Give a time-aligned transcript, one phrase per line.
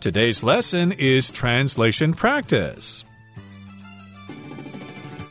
[0.00, 3.04] Today's lesson is translation practice.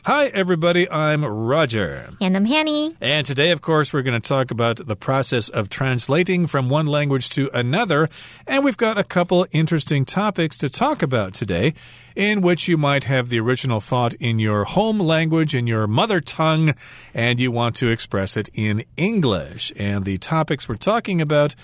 [0.04, 0.88] Hi, everybody.
[0.88, 2.10] I'm Roger.
[2.20, 2.96] And I'm Hanny.
[3.00, 6.86] And today, of course, we're going to talk about the process of translating from one
[6.86, 8.06] language to another.
[8.46, 11.74] And we've got a couple interesting topics to talk about today,
[12.14, 16.20] in which you might have the original thought in your home language, in your mother
[16.20, 16.74] tongue,
[17.12, 19.72] and you want to express it in English.
[19.76, 21.56] And the topics we're talking about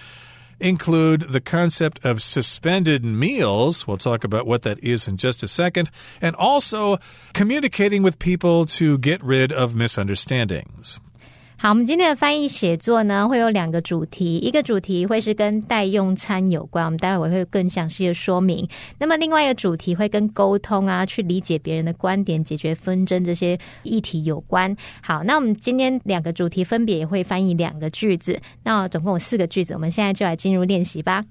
[0.60, 3.86] include the concept of suspended meals.
[3.86, 5.90] We'll talk about what that is in just a second.
[6.20, 6.98] And also
[7.34, 11.00] communicating with people to get rid of misunderstandings.
[11.58, 18.68] 好，我们今天的翻译写作呢，会有两个主题，一个主题会是跟代用餐有关，我们待会会更详细的说明。
[18.98, 24.76] 那么另外一个主题会跟沟通啊，去理解别人的观点、解决纷争这些议题有关。
[25.02, 31.24] 好，那我们今天两个主题分别也会翻译两个句子，那总共有四个句子，我们现在就来进入练习吧。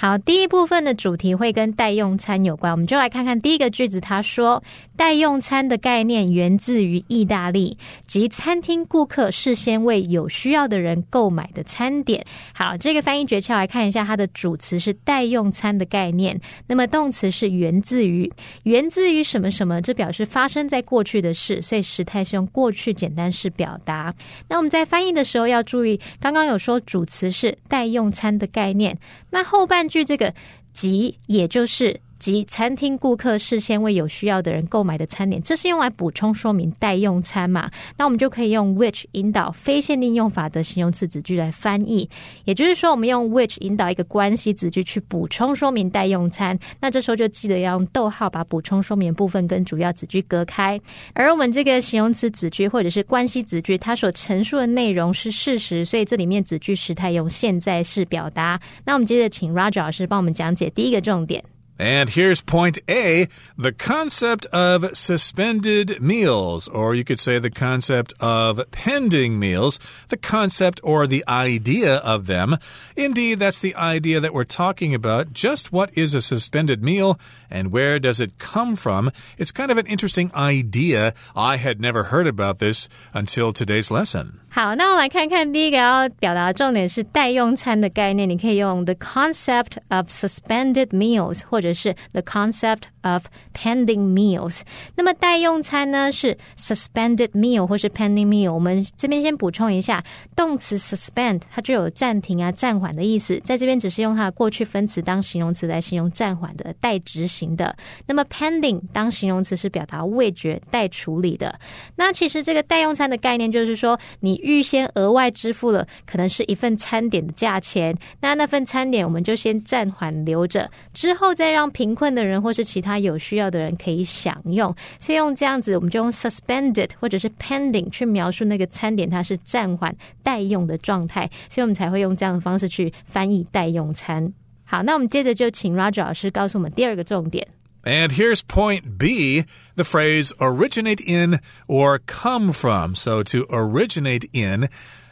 [0.00, 4.00] 好，第一部分的主题会跟代用餐有关，我们就来看看第一个句子。
[4.00, 4.62] 他说，
[4.96, 12.24] 代用餐的概念源自于意大利，即餐厅顾客事先为有需要的人购买的餐点。
[12.54, 24.14] 好，这个翻译诀窍来看一下，它的主词是代用餐的概念，那么动词是源自于，源自于什么什么，这表示发生在过去的事，所以时态是用过去简单式表达。
[24.48, 29.89] 那我们在翻译的时候要注意，刚刚有说主词是代用餐的概念，那后半。
[29.90, 30.32] 据这个
[30.72, 32.00] “即”，也就是。
[32.20, 37.68] 及餐厅顾客事先为有需要的人购买的餐点，这是用来补充说明待用餐嘛？
[37.96, 42.08] 那我们就可以用 which 引导非限定用法的形容词子句来翻译。
[42.44, 50.78] 也就是说，我们用 which 引导一个关系子句去补充说明待用餐，那这时候就记得要用逗号把补充说明部分跟主要子句隔开。
[51.14, 58.60] 而我们这个形容词子句或者是关系子句，它所陈述的内容是事实，所以这里面子句时态用现在式表达。
[58.84, 61.42] 那我们接着请 Roger 老师帮我们讲解第一个重点。
[61.80, 63.26] And here's point A
[63.56, 70.18] the concept of suspended meals, or you could say the concept of pending meals, the
[70.18, 72.58] concept or the idea of them.
[72.96, 75.32] Indeed, that's the idea that we're talking about.
[75.32, 79.10] Just what is a suspended meal and where does it come from?
[79.38, 81.14] It's kind of an interesting idea.
[81.34, 84.40] I had never heard about this until today's lesson.
[84.52, 88.28] 好，那我们来看看第一个要表达的重点是代用餐的概念。
[88.28, 94.62] 你可以用 the concept of suspended meals，或者是 the concept of pending meals。
[94.96, 98.52] 那么代用餐呢是 suspended meal 或是 pending meal。
[98.52, 100.02] 我们这边先补充一下，
[100.34, 107.76] 动词 suspend 它就有暂停啊、暂缓的意思，在这边只是用它的过去分词当形容词来形容暂缓的、待执行的。
[108.08, 111.56] 那么 pending 当形容词是表达未决、待处理的。
[111.94, 114.39] 那其实这个代用餐的概念就是说你。
[114.42, 124.74] 预先额外支付了可能是一份餐点的价钱，那那份餐点我们就先暂缓留着，之后再让贫困的人或是其他有需要的人可以享用。
[124.98, 134.32] 所以用这样子，我们就用 suspended 或者是 pending 去描述那个餐点它是暂缓待用的状态，所以我们才会用这样的方式去翻译待用餐。
[134.64, 137.46] 好，那我们接着就请 Roger 老师告诉我们第二个重点。
[137.84, 139.44] And here's point B
[139.74, 142.94] the phrase originate in or come from.
[142.94, 144.68] So to originate in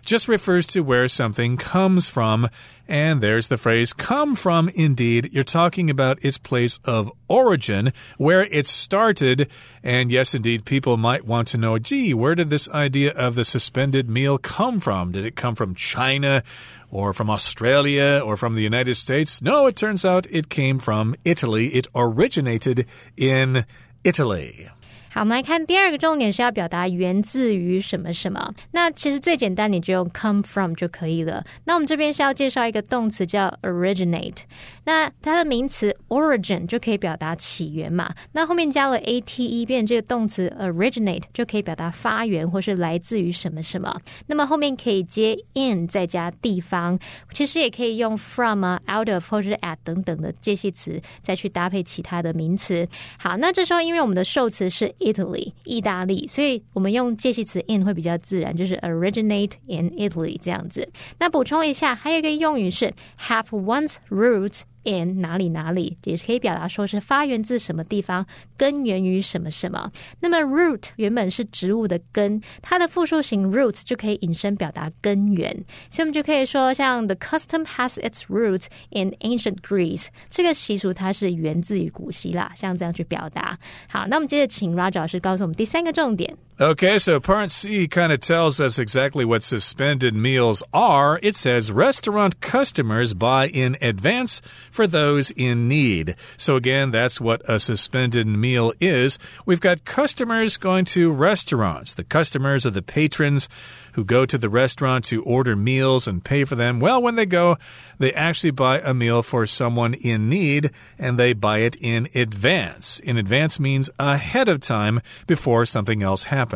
[0.09, 2.49] just refers to where something comes from.
[2.89, 4.71] And there's the phrase come from.
[4.71, 9.51] Indeed, you're talking about its place of origin, where it started.
[9.83, 13.45] And yes, indeed, people might want to know, gee, where did this idea of the
[13.45, 15.13] suspended meal come from?
[15.13, 16.43] Did it come from China
[16.91, 19.43] or from Australia or from the United States?
[19.43, 21.69] No, it turns out it came from Italy.
[21.69, 22.87] It originated
[23.19, 23.67] in
[24.03, 24.71] Italy.
[25.19, 28.55] 好，我们来看第二个重点是要表达源自于什么什么。
[28.71, 31.43] 那其实最简单，你就用 come from 就可以了。
[31.65, 34.37] 那我们这边是要介绍一个动词叫 originate，
[34.85, 38.15] 那它的名词 origin 就可以表达起源嘛。
[38.31, 44.01] 那后面加了 a t e，变这个动词 originate 就可以表达发源或是来自于什么什么。
[44.29, 46.97] 那么后面可以接 in 再加地方，
[47.33, 52.87] 其实也可以用 from 啊 out of 或者是 at 等等的介系词再去搭配其他的名词。
[53.19, 60.89] 好，那这时候因为我们的受词是 Italy，意大利，所以我们用介系词 in 会比较自然，就是 originate in Italy 这样子。
[61.19, 64.63] 那补充一下，还有一个用语是 have one's roots。
[64.85, 68.27] In 哪里哪里，也是可以表达说是发源自什么地方，
[68.57, 69.91] 根源于什么什么。
[70.21, 75.53] 那么 root 原本是植物的根，它的复数形 roots 就可以引申表达根源，
[75.91, 83.59] 所以我们就可以说像 the custom has its roots in ancient Greece，这个习俗它是源自于古希腊，像这样去表达。
[83.89, 86.37] 好，那我们接着请 Roger 老师告诉我们第三个重点。
[86.61, 91.21] Okay, so part C kind of tells us exactly what suspended meals are.
[91.23, 96.17] It says restaurant customers buy in advance for those in need.
[96.37, 99.21] So again, that's what a suspended meal is.
[99.47, 101.95] We've got customers going to restaurants.
[101.95, 103.49] The customers are the patrons
[103.93, 106.81] who go to the restaurant to order meals and pay for them.
[106.81, 107.57] Well, when they go,
[107.99, 112.99] they actually buy a meal for someone in need and they buy it in advance.
[112.99, 116.48] In advance means ahead of time before something else happens.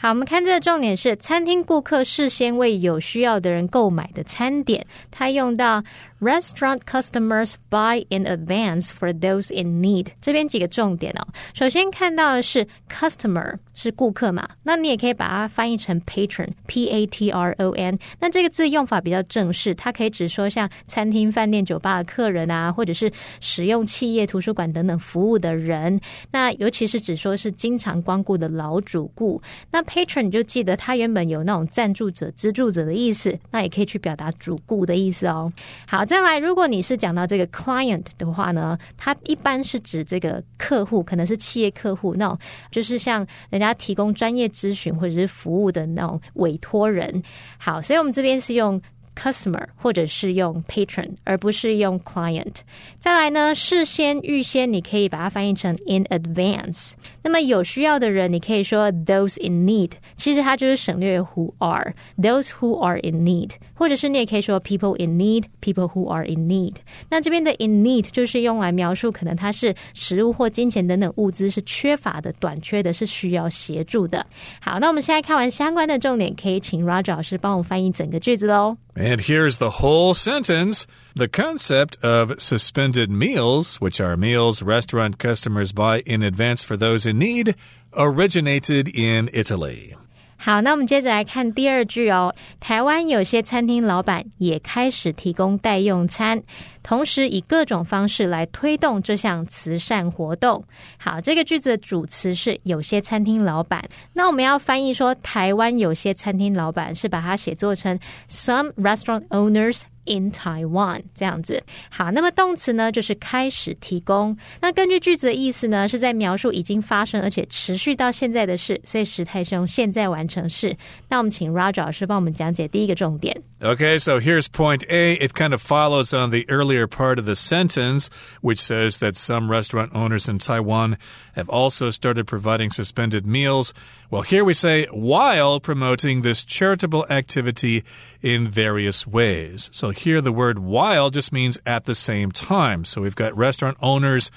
[0.00, 5.82] 好，我们看这个重点是餐厅顾客事先为有需要的人购买的餐点，他用到
[6.20, 10.08] Restaurant customers buy in advance for those in need。
[10.20, 11.24] 这边几个重点哦。
[11.54, 17.96] 首先看到的是 customer 是顾客嘛，那你也可以把它翻译成 patron，p a t r o n。
[18.18, 26.00] 那这个字用法比较正式，它可以指说像餐厅、饭店、酒吧的客人啊，或者是使用企业图书馆等等服务的人。
[26.32, 29.40] 那尤其是指说是经常光顾的老主顾。
[29.70, 35.52] 那 patron 你就记得它原本有那种赞助者、资助者的意思，那也可以去表达主顾的意思哦。
[35.86, 36.07] 好。
[36.08, 42.38] 再来，如果你是讲到这个 client 的话呢，它一般是指这个客户，可能是企业客户，那种
[42.70, 47.22] 就是像人家提供专业咨询或者是服务的那种委托人。
[47.58, 48.80] 好，所以我们这边是用。
[49.18, 52.54] customer 或者是用 patron，而不是用 client。
[53.00, 56.92] 再来呢，事先预先，你可以把它翻译成 in advance。
[57.24, 66.25] 那么有需要的人，你可以说 those in need，其实它就是省略 who are those who are in need，或者是你也可以说 people in need，people who are
[66.25, 66.75] in need。
[67.09, 74.25] 那这边的 in need 就是用来描述可能它是食物或金钱等等物资是缺乏的、短缺的，是需要协助的。
[74.59, 78.77] 好，那我们现在看完相关的重点，可以请 Roger 老师帮我翻译整个句子喽。
[78.95, 80.83] And here's the whole sentence.
[81.15, 87.09] The concept of suspended meals, which are meals restaurant customers buy in advance for those
[87.09, 87.55] in need,
[87.95, 89.95] originated in Italy.
[90.40, 92.32] 好，那我们接着来看第二句哦。
[92.60, 96.40] 台湾有些餐厅老板也开始提供代用餐，
[96.82, 100.62] 同时以各种方式来推动这项慈善活动。
[100.96, 103.84] 好，这个句子的主词是有些餐厅老板。
[104.12, 107.98] 那我们要翻译说，台湾有些餐厅老板是把它写作成
[108.30, 109.82] some restaurant owners。
[110.07, 114.37] in Taiwan 这样子，好，那么动词呢就是开始提供。
[114.59, 120.75] 那根据句子的意思呢，是在描述已经发生而且持续到现在的事，所以时态是用现在完成式。
[121.07, 123.41] 那我们请 Roger 老师帮我们讲解第一个重点。
[123.61, 125.13] Okay, so here's point A.
[125.15, 128.09] It kind of follows on the earlier part of the sentence,
[128.41, 130.97] which says that some restaurant owners in Taiwan
[131.33, 133.73] have also started providing suspended meals.
[134.11, 137.85] Well, here we say while promoting this charitable activity
[138.21, 139.69] in various ways.
[139.71, 142.84] So here the word while just means at the same time.
[142.84, 144.30] So we've got restaurant owners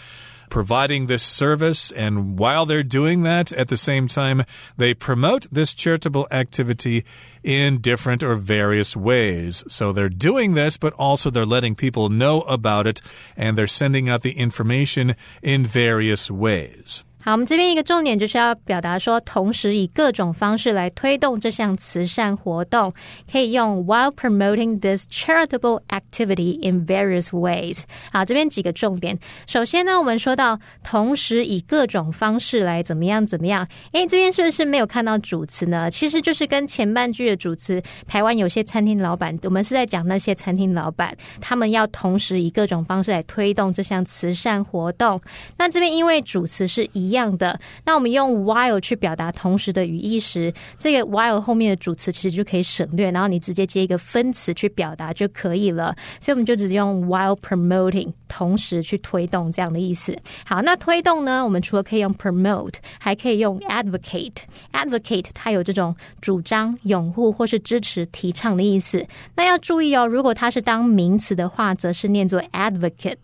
[0.52, 1.92] providing this service.
[1.94, 4.44] And while they're doing that, at the same time,
[4.78, 7.04] they promote this charitable activity
[7.42, 9.64] in different or various ways.
[9.68, 13.02] So they're doing this, but also they're letting people know about it
[13.36, 17.04] and they're sending out the information in various ways.
[17.24, 22.92] 好，我们这边一个重点就是要表达说，同时以各种方式来推动这项慈善活动，
[23.32, 27.84] 可以用 while promoting this charitable activity in various ways。
[28.12, 29.16] 好，这边几个重点。
[29.46, 33.68] 首先呢，我们说到同时以各种方式来怎么样怎么样。
[33.92, 35.92] 诶，这边是不是没有看到主词呢？
[35.92, 45.22] 其实就是跟前半句的主词，台湾有些餐厅老板，我们是在讲那些餐厅老板，他们要同时以各种方式来推动这项慈善活动。
[45.56, 47.11] 那这边因为主词是一。
[47.12, 55.94] 一样的，那我们用 while 去表达同时的语义时，这个 while 后面的主词其实就可以省略，然后你直接接一个分词去表达就可以了。
[56.22, 60.18] 所以我们就直接用 while promoting 同时去推动这样的意思。
[60.46, 64.44] 好，那推动呢，我们除了可以用 promote，还可以用 advocate。
[64.72, 69.06] advocate 它有这种主张、拥护或是支持、提倡的意思。
[69.36, 73.18] 那要注意哦，如果它是当名词的话，则是念作 advocate。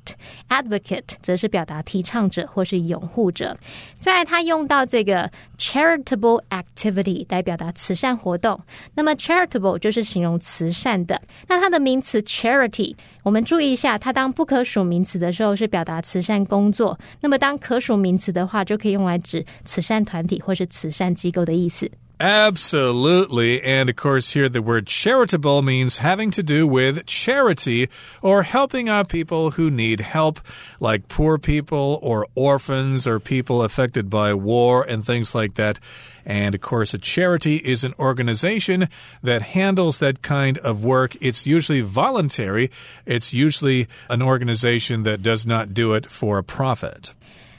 [0.49, 3.55] advocate 则是表达提倡者或是拥护者。
[3.95, 8.59] 在它用到这个 charitable activity 来表达慈善活动，
[8.95, 11.21] 那么 charitable 就是形容慈善的。
[11.47, 21.89] 那它的名词 charity，我们注意一下，它当不可数名词的时候是表达慈善工作，那么当可数名词的话，就可以用来指慈善团体或是慈善机构的意思。
[22.19, 23.61] Absolutely.
[23.61, 27.89] And of course, here the word charitable means having to do with charity
[28.23, 30.39] or helping out people who need help,
[30.79, 35.79] like poor people or orphans or people affected by war and things like that.
[36.25, 38.89] And of course, a charity is an organization
[39.21, 41.15] that handles that kind of work.
[41.21, 42.71] It's usually voluntary,
[43.05, 47.11] it's usually an organization that does not do it for a profit.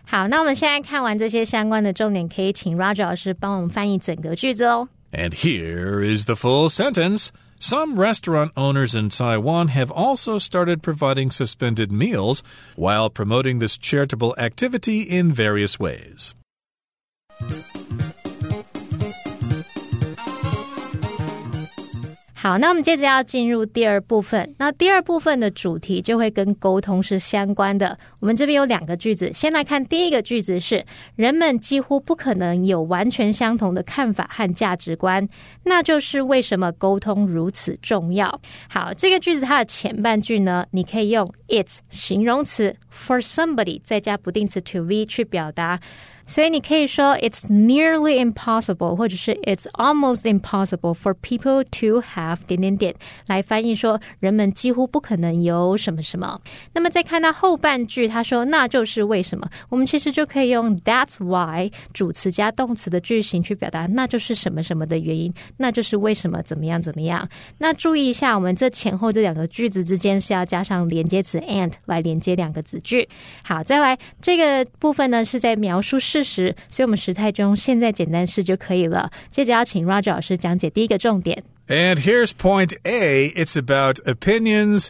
[0.08, 4.90] 好，那我们现在看完这些相关的重点，可以请 Roger 老师帮我们翻译整个句子哦。
[5.12, 7.30] And here is the full sentence.
[7.60, 12.44] Some restaurant owners in Taiwan have also started providing suspended meals
[12.76, 16.34] while promoting this charitable activity in various ways.
[22.41, 24.55] 好，那我们接着要进入第二部分。
[24.57, 27.99] 那第二部分的主题就会跟沟通是相关的。
[28.21, 35.29] 我们这边有两个句子，先来看第一个句子是：人们几乎不可能有完全相同的看法和价值观，
[35.65, 38.41] 那就是为什么沟通如此重要。
[38.69, 45.81] 好，这个句子它的前半句呢，你可以用 its 形容词 for somebody 再加不定词 to be 去表达。
[46.29, 52.95] 所以你可以说 "It's nearly impossible"，或者是 "It's almost impossible for people to have 点点点"
[53.27, 56.39] 来翻译说人们几乎不可能有什么什么。
[56.75, 67.27] 那么再看到后半句，他说那就是为什么，我们其实就可以用 "That's why" 主词加动词的句型去表达，那就是什么什么的原因，那就是为什么怎么样怎么样。
[67.57, 73.09] 那注意一下，我们这前后这两个句子之间是要加上连接词 and 来连接两个子句。
[73.43, 76.18] 好，再来这个部分呢是在描述事。
[76.18, 79.12] 事实，所以我们时态中现在简单式就可以了。
[79.32, 81.44] 接着要请 Roger 老师讲解第一个重点。
[81.68, 83.32] And here's point A.
[83.36, 84.90] It's about opinions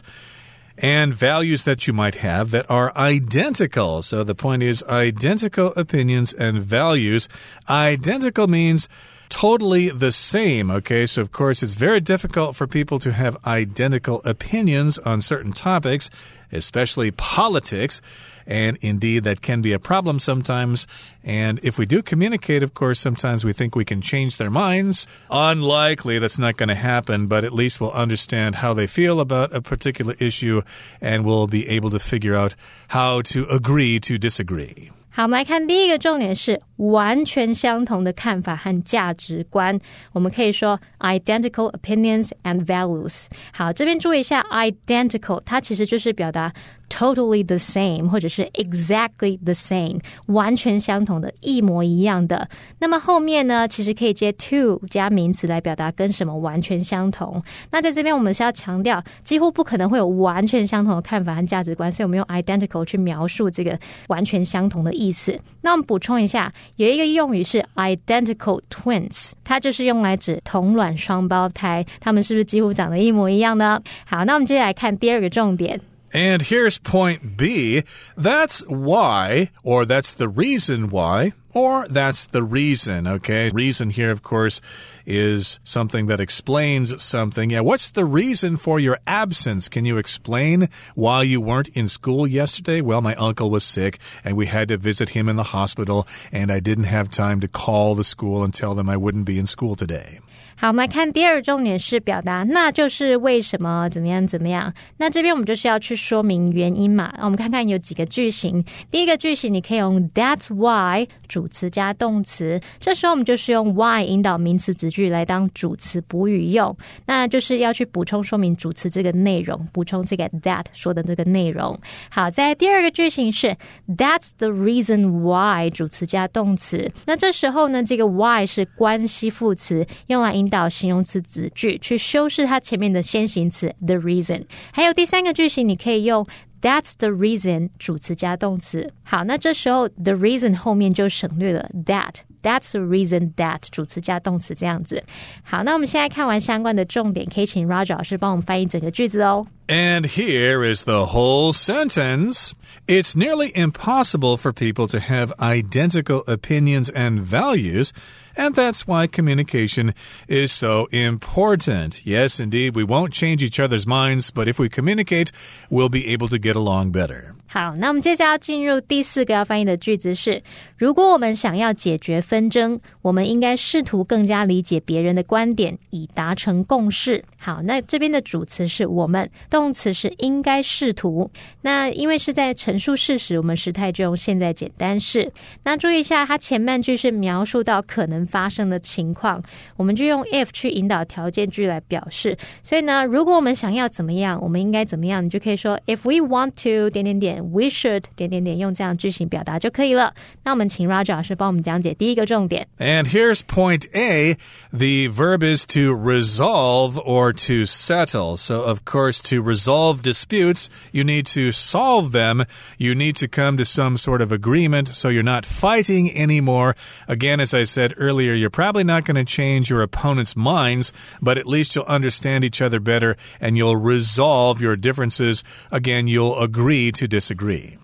[0.76, 4.02] and values that you might have that are identical.
[4.02, 7.28] So the point is identical opinions and values.
[7.68, 8.88] Identical means
[9.28, 10.70] totally the same.
[10.70, 15.52] Okay, so of course, it's very difficult for people to have identical opinions on certain
[15.52, 16.10] topics,
[16.50, 18.00] especially politics.
[18.48, 20.86] And indeed, that can be a problem sometimes.
[21.24, 25.06] And if we do communicate, of course, sometimes we think we can change their minds.
[25.30, 29.54] Unlikely that's not going to happen, but at least we'll understand how they feel about
[29.54, 30.60] a particular issue
[31.00, 32.54] and we'll be able to figure out
[32.88, 34.90] how to agree to disagree.
[35.16, 39.78] 好，我们来看第一个重点是完全相同的看法和价值观。
[40.10, 43.26] 我们可以说 identical opinions and values。
[43.52, 46.52] 好，这边注意一下 identical，它其实就是表达
[46.89, 52.49] totally the same，或者是 exactly the same，完全相同的，一模一样的。
[52.79, 57.41] 那么后面呢，其实可以接 to 加名词来表达跟什么完全相同。
[57.71, 65.39] 那在这边我们是要强调，几乎不可能会有完全相同的看法和价值观，所以我们用 identical 去描述这个完全相同的意思。
[65.61, 73.81] 那我们补充一下，有一个用语是 identical twins，它就是用来指同卵双胞胎，他们是不是几乎长得一模一样呢？
[74.05, 75.79] 好，那我们接下来看第二个重点。
[76.13, 77.83] And here's point B.
[78.17, 83.49] That's why, or that's the reason why, or that's the reason, okay?
[83.53, 84.61] Reason here, of course,
[85.05, 87.49] is something that explains something.
[87.49, 89.67] Yeah, what's the reason for your absence?
[89.67, 92.81] Can you explain why you weren't in school yesterday?
[92.81, 96.51] Well, my uncle was sick and we had to visit him in the hospital, and
[96.51, 99.47] I didn't have time to call the school and tell them I wouldn't be in
[99.47, 100.19] school today.
[100.61, 104.73] 好，我们来看第二重点是表达，那就是为什么怎么样怎么样。
[104.97, 107.13] 那这边我们就是要去说明原因嘛。
[107.19, 108.61] 我们看看有几个句型。
[108.91, 116.75] 第一个句型你可以用 That's why 主词加动词，这时候我们就是用 why 引导名词子句来当主词补语用。
[117.05, 121.79] 那就是要去补充说明主词这个内容，补充这个 that 说的这个内容。
[122.09, 123.55] 好，在第二个句型是
[123.87, 126.91] That's the reason why 主词加动词。
[127.05, 134.44] 那这时候呢，这个 why 是关系副词，用来引导形容词子句去修饰它前面的先行词 the reason。
[134.72, 136.26] 还有第三个句型，你可以用
[136.60, 138.90] That's the reason 主词加动词。
[139.02, 145.02] 好，那这时候 the reason 后面就省略了 that。That's the reason that 主词加动词这样子。
[145.42, 149.46] 好，那我们现在看完相关的重点，可以请 Roger 老师帮我们翻译整个句子哦。
[149.66, 152.52] And here is the whole sentence.
[152.86, 157.92] It's nearly impossible for people to have identical opinions and values,
[158.38, 159.92] and that's why communication
[160.28, 162.02] is so important.
[162.04, 165.30] Yes, indeed, we won't change each other's minds, but if we communicate,
[165.70, 167.34] we'll be able to get along better.
[167.46, 170.42] 好，那我们接下来要进入第四个要翻译的句子是：
[170.76, 177.22] 如果我们想要解决纷争，我们应该试图更加理解别人的观点，以达成共识。
[177.38, 181.30] 好，那这边的主词是我们，动词是应该试图。
[181.60, 185.30] 那因为是在陈述事实，我们时态就用现在简单式。
[185.62, 189.42] 那注意一下，它前半句是描述到可能 发生的情况，
[189.76, 192.36] 我们就用 if 去引导条件句来表示。
[192.62, 197.34] 所以呢，如果我们想要怎么样，我们应该怎么样，你就可以说 if we want to 点点点。
[197.54, 200.14] We should 点点点用这样句型表达就可以了。
[200.42, 202.66] 那我们请 Roger 老师帮我们讲解第一个重点。
[202.78, 204.36] And here's point A.
[204.72, 208.36] The verb is to resolve or to settle.
[208.36, 212.46] So, of course, to resolve disputes, you need to solve them.
[212.78, 216.74] You need to come to some sort of agreement so you're not fighting anymore.
[217.06, 221.37] Again, as I said earlier, you're probably not going to change your opponent's minds, but
[221.37, 225.43] at least you'll understand each other better and you'll resolve your differences.
[225.71, 227.77] Again, you'll agree to disagree.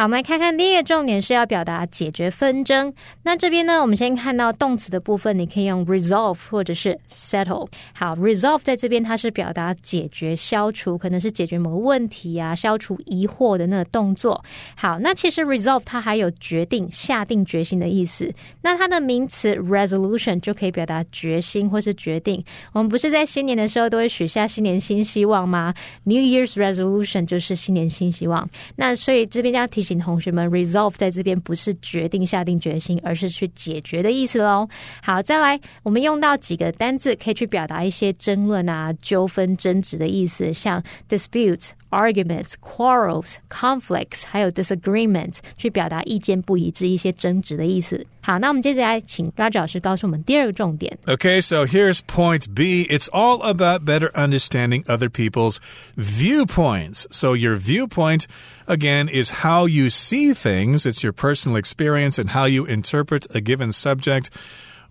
[0.00, 2.90] 好，我们来看看第一个重点是要表达解决纷争。
[3.22, 7.68] 那这边呢，我们先看到动词的部分，你可以用 resolve 或者是 settle。
[7.92, 14.42] 好，resolve 在这边它是表达解决、消除，可能是解决某个问题啊，消除疑惑的那个动作。
[14.74, 18.32] 好，那其实 resolve 它还有决定、下定决心的意思。
[18.62, 22.42] 那它的名词 resolution 就可以表达决心或是决定。
[22.72, 28.48] 我们不是在新年的时候都会许下新年新希望吗？New Year's resolution 就是新年新希望。
[28.76, 29.89] 那所以这边要提醒。
[29.90, 34.68] 请同学们，resolve 在这边不是决定、下定决心，而是去解决的意思喽。
[35.02, 41.70] 好，再来，我们用到几个单字，可以去表达一些争论啊、纠纷、争执的意思，像 dispute。
[41.89, 48.05] arguments, quarrels, conflicts，还有 disagreement，去表达意见不一致、一些争执的意思。
[48.21, 50.97] 好，那我们接着来请 Raj 老师告诉我们第二个重点。
[51.05, 52.87] Okay, so here's point B.
[52.89, 55.57] It's all about better understanding other people's
[55.95, 57.05] viewpoints.
[57.11, 58.25] So your viewpoint
[58.65, 60.85] again is how you see things.
[60.85, 64.29] It's your personal experience and how you interpret a given subject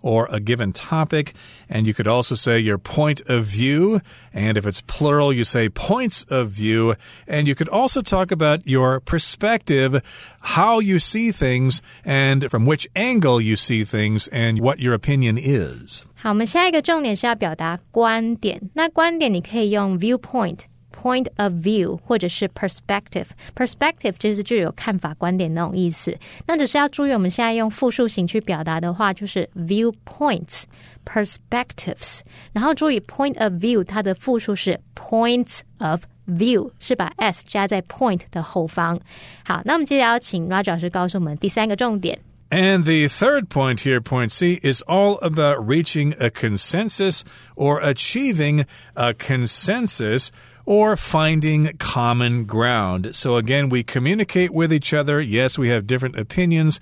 [0.01, 1.33] or a given topic.
[1.67, 4.01] And you could also say your point of view.
[4.33, 6.95] And if it's plural, you say points of view.
[7.27, 10.01] And you could also talk about your perspective,
[10.41, 15.37] how you see things, and from which angle you see things, and what your opinion
[15.37, 16.05] is.
[16.15, 18.61] 好，我们下一个重点是要表达观点。
[18.73, 20.59] 那观点你可以用 viewpoint。
[20.99, 26.17] point of view 或者是 perspective，perspective 就是具有看法、观点那种意思。
[26.47, 32.21] 那只是要注意，我们现在用复数形去表达的话，就是 viewpoints、perspectives。
[32.53, 38.99] 然后注意 point of view 它的复数是 points of view，是把 s 加在 point 的后方。
[39.43, 42.17] 好，那我们接着要请 Roger 老师告诉我们第三个重点。
[42.51, 47.21] And the third point here, point C, is all about reaching a consensus
[47.55, 50.29] or achieving a consensus
[50.64, 53.14] or finding common ground.
[53.14, 55.20] So again, we communicate with each other.
[55.20, 56.80] Yes, we have different opinions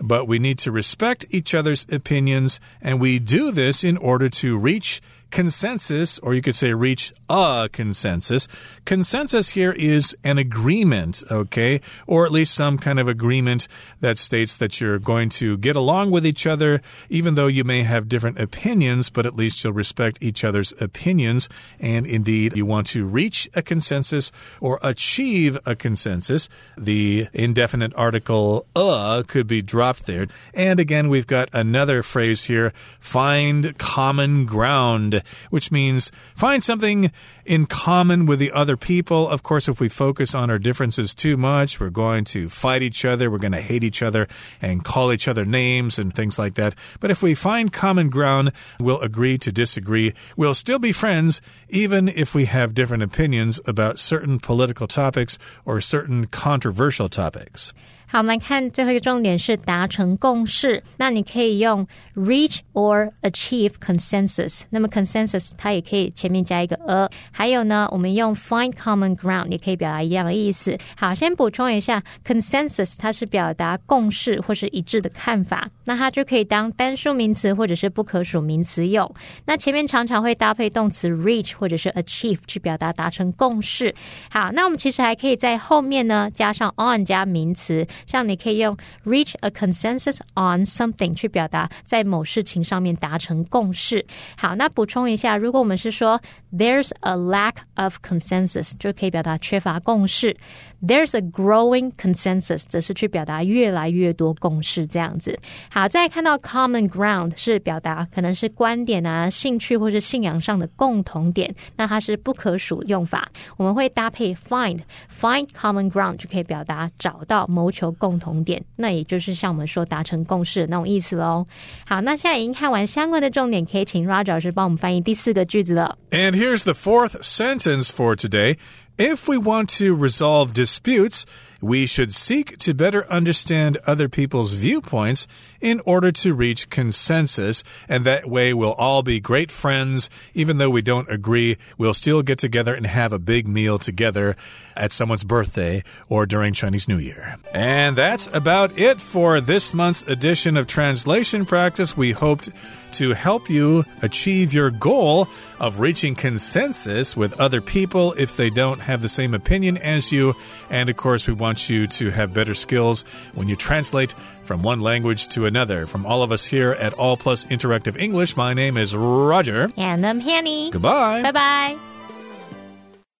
[0.00, 4.58] but we need to respect each other's opinions, and we do this in order to
[4.58, 5.00] reach
[5.34, 8.46] consensus, or you could say reach a consensus.
[8.84, 11.80] Consensus here is an agreement, okay?
[12.06, 13.66] Or at least some kind of agreement
[14.00, 17.82] that states that you're going to get along with each other, even though you may
[17.82, 21.48] have different opinions, but at least you'll respect each other's opinions.
[21.80, 26.48] And indeed, you want to reach a consensus or achieve a consensus.
[26.78, 30.28] The indefinite article a could be dropped there.
[30.54, 32.70] And again, we've got another phrase here
[33.00, 37.10] find common ground which means find something
[37.44, 39.28] in common with the other people.
[39.28, 43.04] Of course, if we focus on our differences too much, we're going to fight each
[43.04, 44.26] other, we're going to hate each other
[44.60, 46.74] and call each other names and things like that.
[47.00, 50.14] But if we find common ground, we'll agree to disagree.
[50.36, 55.80] We'll still be friends, even if we have different opinions about certain political topics or
[55.80, 57.72] certain controversial topics.
[58.14, 60.80] 好，我们来看最后一个重点是达成共识。
[60.98, 64.62] 那你可以用 reach or achieve consensus。
[64.70, 67.10] 那么 consensus 它也可以前面加一个 a。
[67.32, 70.78] 还有呢，我们用 find common ground 也可以表达一样的意思。
[70.96, 75.68] 好，先补充一下，consensus 它是表达共识或是一致的看法。
[75.84, 79.12] 那它就可以当单数名词或者是不可数名词用。
[79.44, 83.92] 那前面常常会搭配动词 reach 或者是 achieve 去表达达成共识。
[84.30, 87.84] 好，那我们其实还可以在后面呢加上 on 加名词。
[88.05, 94.05] 像你可以用 reach a consensus on something 去表达在某事情上面达成共识。
[94.37, 96.19] 好，那补充一下，如果我们是说
[96.53, 100.35] there's a lack of consensus，就可以表达缺乏共识。
[100.81, 105.37] There's a growing consensus，则是去表达越来越多共识这样子。
[105.69, 113.29] 好，再看到 common ground 是表达可能是观点啊、兴趣或是信仰上的共同点，那它是不可数用法。
[113.57, 118.62] 我们会搭配 find，find common ground 就可以表达找到、谋求 共同点。
[118.76, 121.46] 那也就是像我们说达成共识的那种意思喽。
[121.86, 125.96] 好，那现在已经看完相关的重点，可以请 Roger 老师帮我们翻译第四个句子了。
[126.10, 128.56] And here's the fourth sentence for today.
[128.96, 131.24] If we want to resolve disputes,
[131.64, 135.26] we should seek to better understand other people's viewpoints
[135.62, 137.64] in order to reach consensus.
[137.88, 140.10] And that way, we'll all be great friends.
[140.34, 144.36] Even though we don't agree, we'll still get together and have a big meal together
[144.76, 147.38] at someone's birthday or during Chinese New Year.
[147.52, 151.96] And that's about it for this month's edition of Translation Practice.
[151.96, 152.50] We hoped
[152.94, 158.80] to help you achieve your goal of reaching consensus with other people if they don't
[158.80, 160.34] have the same opinion as you.
[160.70, 163.02] And of course, we want you to have better skills
[163.34, 164.12] when you translate
[164.42, 165.86] from one language to another.
[165.86, 169.70] From all of us here at All Plus Interactive English, my name is Roger.
[169.76, 170.70] And I'm Hanny.
[170.72, 171.22] Goodbye.
[171.22, 171.93] Bye bye.